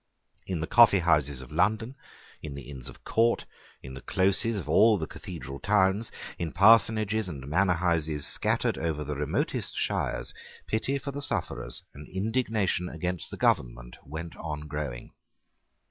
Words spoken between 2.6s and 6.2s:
Inns of Court, in the closes of all the Cathedral towns,